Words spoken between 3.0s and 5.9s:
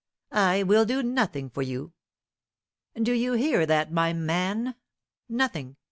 you hear that, my man? Nothing!